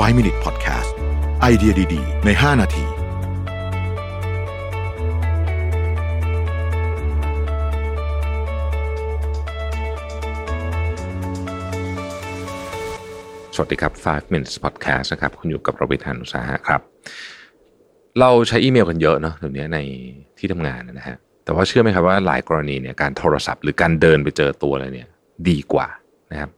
[0.00, 0.90] 5 Minute Podcast
[1.40, 2.84] ไอเดียดี ๆ ใน 5 นาที
[13.54, 16.80] สวัสดีครับ 5 minutes podcast นะครับ คุณอยู่กับรบิทานุสาหะครับ
[18.20, 19.78] เราใช้อีเมลกันเยอะเนาะเดี๋ยวนี้ใน
[20.38, 25.08] ที่ทำงานนะฮะ แต่ว่าเชื่อไหมครับว่าหลายกรณีเนี่ยการโทรศัพท์หรือการเดินไปเจอตัวอะไรเนี่ย
[25.48, 25.88] ดีกว่า
[26.32, 26.50] นะครับ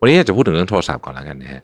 [0.00, 1.62] วันนี้จะพูดถึงเรื่องโทรศัพท์ก่อนแล้วกันนะฮะ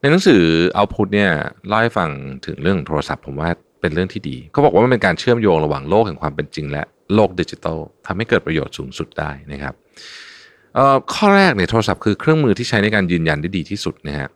[0.00, 0.42] ในหนังสือ
[0.74, 1.30] เอาพุทเนี่ย
[1.68, 2.10] เล่าให้ฟัง
[2.46, 3.48] ถึงเรื่องโทรศัพท์ ผมว่า
[3.80, 6.82] เป็นเรื่องที่ดีเขาบอกว่ามันเป็นการเชื่อมโยงระหว่างโลกแห่งความเป็นจริง และ
[7.14, 9.74] โลกดิจิทัลทำให้เกิดประโยชน์สูงสุดได้นะครับ
[11.14, 14.28] ข้อแรกเนี่ยโทรศัพท์คือเครื่องมือที่ใช้ในการยืนยันได้ดีที่สุดนะฮะ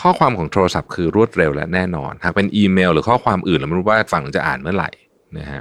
[0.00, 4.90] ข้อความของโทรศัพท์คือรวดเร็วและแน่นอน หากเป็นอีเมล หรือข้อความอื่นเราไม่รู้ว่าฝั่งจะอ่านเมื่อไหร่
[5.38, 5.60] นะฮะ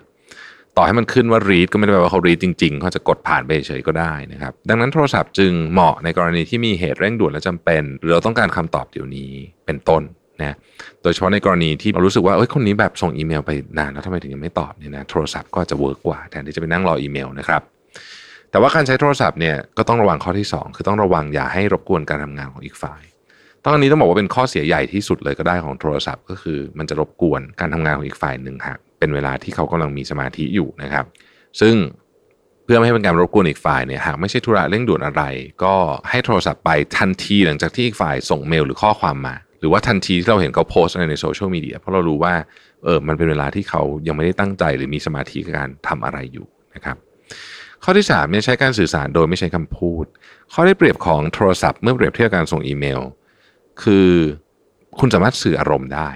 [0.78, 9.32] ต่อให้มันขึ้นว่า read ก็ไม่ได้แปลว่าเขา read จริงๆเขาจะกดผ่านไปเฉยๆก็ได้นะครับ ดังนั้นโทรศัพท์จึงเหมาะในกรณีที่มีเหตุเร่งด่วนและจำเป็น หรือเราต้องการคำตอบเดี๋ยวนี้
[9.66, 10.02] เป็นต้น
[10.42, 10.56] นะ
[11.04, 17.62] โดยเฉพาะในกรณีที่เรารู้สึกว่าเอ้ยคนนี้แบบส่งอีเมลไปนานแล้วทำไมถึงยังไม่ตอบเนี่ยนะโทรศัพท์ก็จะ work กว่าแทนที่จะไปนั่งรออีเมลนะครับ
[18.52, 23.02] แต่ว่าการใช้โทรศัพท์เนี่ยก็ต้องระวังข้อที่ 2 คือต้องระวังอย่าให้รบกวนการทำงานของอีกฝ่าย
[23.64, 31.06] ตอนนี้ต้องบอกว่าเป็นข้อเสียใหญ่ที่สุดเลยก็ได้ของโทรศัพท์ ก็คือมันจะรบกวนการทำงานของอีกฝ่ายหนึ่งหาก เป็นเวลาที่เขากำลังมีสมาธิอยู่นะครับ
[31.62, 31.76] ซึ่ง
[32.64, 35.24] เพื่อไม่ให้เป็นการรบกวนอีกฝ่ายเนี่ยหากไม่ใช่ธุระเร่งด่วนอะไร
[35.64, 35.76] ก็
[36.10, 42.34] ให้โทรศัพท์ไปทันทีหลังจากที่อีกฝ่ายส่งเมลหรือข้อความมา หรือว่าทันทีที่เราเห็นเขาโพสต์อะไรในโซเชียลมีเดียเพราะเรารู้ว่า
[42.84, 46.98] เออมันเป็นเวลาที่เขายังไม่ได้ตั้งใจหรือมีสมาธิกับการทำอะไรอยู่นะครับ
[47.84, 50.06] ข้อที่3เนี่ยใช้การสื่อสารโดยไม่ใช้คำพูด
[50.54, 53.02] ข้อได้เปรียบของโทรศัพท์เมื่อเปรียบเทียบการส่งอีเมล
[53.84, 54.10] คือ
[55.00, 56.10] คุณสามารถสื่ออารมณ์ได้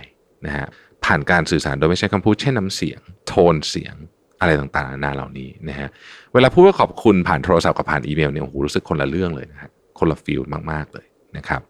[0.46, 0.68] นะฮะ
[1.06, 3.96] ผ่านการสื่อสารโดยไม่ใช้คำพูดเช่นน้ำเสียง โทนเสียง
[4.40, 5.90] อะไรต่างๆนานาเหล่านี้นะฮะ
[6.34, 10.42] เวลาพูดว่าขอบคุณผ่านโทรศัพท์กับผ่านอีเมลเนี่ยโอ้โหรู้สึกคนละเรื่องเลยนะฮะคนละ feel
[10.72, 11.06] มากๆเลย
[11.38, 11.62] นะครับ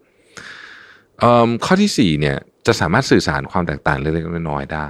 [1.66, 2.38] ข้อที่4เนี่ย
[2.68, 4.90] จะสามารถสื่อสารความแตกต่างเล็กๆน้อยๆได้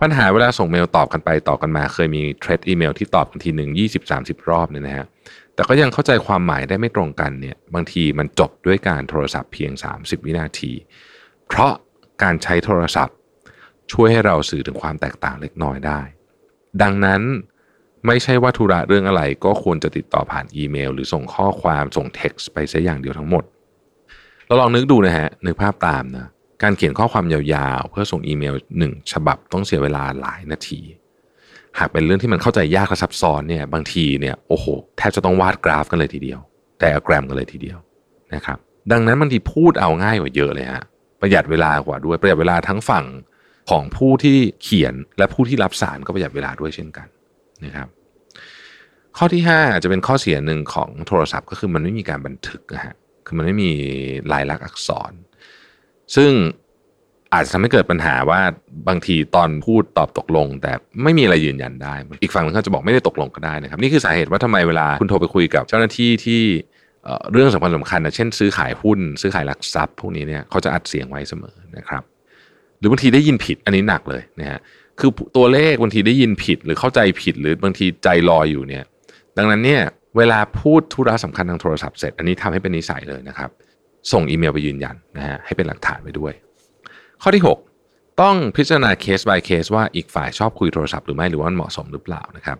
[0.00, 5.06] ปัญหาเวลาส่งเมลตอบกันไปตอบกันมา เคยมี thread อีเมลที่ตอบกันทีหนึ่งยี่สิบสามสิบรอบเนี่ยนะฮะ
[5.54, 10.72] แต่ก็ยังเข้าใจความหมายได้ไม่ตรงกันเนี่ยบางทีมันจบด้วยการโทรศัพท์เพียง 30 วินาที
[11.48, 11.72] เพราะ
[12.22, 13.16] การใช้โทรศัพท์
[13.92, 16.00] ช่วยให้เราสื่อถึงความแตกต่างเล็กน้อยได้
[16.82, 17.22] ดังนั้น
[18.06, 23.44] ไม่ใช่ว่าธุระเรื่องอะไรก็ควรจะติดต่อผ่านอีเมล หรือส่งข้อความส่งเท็กซ์ไปซะอย่างเดียวทั้งหมด
[24.46, 26.26] เราลองนึกดูนะฮะนึกภาพตามนะ
[26.62, 30.80] การเขียนข้อความยาวๆ เพื่อส่งอีเมลหนึ่งฉบับต้องเสียเวลาหลายนาที
[31.78, 34.66] หากเป็นเรื่องที่มันเข้าใจยากและซับซ้อนเนี่ยบางทีเนี่ยโอ้โห
[34.96, 36.40] แทบจะต้องวาดกราฟกันเลยทีเดียว
[36.78, 37.78] ไดอะแกรมกันเลยทีเดียว
[38.34, 38.58] นะครับ
[38.92, 40.84] ดังนั้นบางทีพูดเอาง่ายกว่าเยอะเลยฮะ
[41.20, 43.04] ประหยัดเวลากว่าด้วยประหยัดเวลาทั้งฝั่ง
[43.70, 47.06] ของผู้ที่เขียนและผู้ที่รับสารก็ประหยัดเวลาด้วยเช่นกัน
[47.64, 47.88] นะครับ
[49.16, 52.94] ข้อที่5จจะเป็นข้อเสียหนึ่งของโทรศัพท์ ก็คือมันไม่มีการบันทึกนะฮะ
[53.26, 53.70] คือมันไม่มี
[54.32, 55.12] ลายลักษณ์อักษร
[56.16, 56.30] ซึ่ง
[57.32, 58.40] อาจจะทำให้เกิดปัญหาว่า
[58.88, 66.42] บางทีตอนพูดตอบตกลง แต่ไม่มีอะไรยืนยันได้ อีกฝั่งนึงเขาจะบอกไม่ได้ตกลงก็ได้นะครับ นี่คือสาเหตุว่าทำไมเวลาคุณโทรไปคุยกับเจ้าหน้าที่ที่
[67.32, 72.02] เรื่องสำคัญสำคัญนะเช่นซื้อขายหุ้น ซื้อขายหลักทรัพย์พวกนี้เนี่ยเขาจะอัดเสียงไว้เสมอนะครับ
[72.84, 74.60] รือบางทีได้ยินผิดอันนี้หนักเลยนะฮะ
[75.00, 78.84] คือตัวเลขบางทีได้ยินผิดหรือเข้าใจผิดหรือบางทีใจลอยอยู่เนี่ย
[79.36, 79.82] ดังนั้นเนี่ย
[80.16, 83.50] เวลาพูดธุระสำคัญทางโทรศัพท์เสร็จ อันนี้ทำให้เป็นนิสัยเลยนะครับ
[84.12, 86.32] ส่งอีเมลไปยืนยันนะฮะให้เป็นหลักฐานไว้ด้วย
[87.22, 87.42] ข้อที่
[87.82, 92.58] 6 ต้องพิจารณาเคส by เคสว่าอีกฝ่ายชอบคุยโทรศัพท์หรือไม่หรือว่ามันเหมาะสมหรือเปล่านะครับ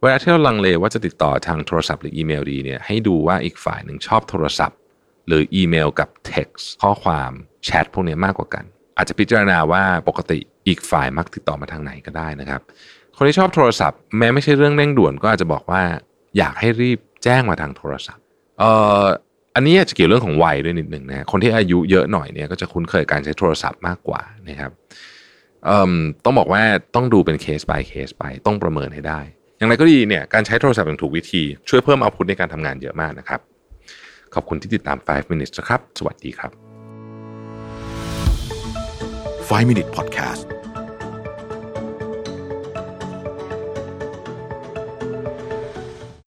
[0.00, 4.78] เวลาที่เราลังเลว่าจะติดต่อทางโทรศัพท์หรืออีเมลดีเนี่ยให้ดูว่าอีกฝ่ายหนึ่งชอบโทรศัพท์
[5.26, 7.30] หรืออีเมลกับ text ข้อความ
[7.64, 8.64] แชทพวกนี้มากกว่ากัน
[8.96, 12.60] อาจจะพิจารณาว่าปกติอีกฝ่ายมักติดต่อมาทางไหนก็ได้นะครับ
[13.16, 15.82] คนที่ชอบโทรศัพท์แม้ไม่ใช่เรื่องเร่งด่วนก็อาจจะบอกว่า
[16.38, 18.22] อยากให้รีบแจ้งมาทางโทรศัพท์
[18.58, 18.70] เอ่
[19.02, 19.04] อ
[19.54, 24.72] อันนี้อาจจะเกี่ยวเรื่องของวัยด้วยนิดหนึ่งนะคนที่อายุเยอะหน่อยเนี่ยก็จะคุ้นเคยการใช้โทรศัพท์มากกว่านะครับ
[26.24, 26.62] ต้องบอกว่า
[26.94, 29.20] ต้องดูเป็นเคส by เคสไปต้องประเมินให้ได้
[29.58, 33.40] อย่างไรก็ดีเนี่ยการใช้โทรศัพท์อย่างถูกวิธี ช่วยเพิ่มเอาพุทในการทำงานเยอะมากนะครับ
[34.34, 36.71] ขอบคุณที่ติดตาม 5 minutes นะครับ สวัสดีครับ
[39.52, 40.61] 5 Minute Podcast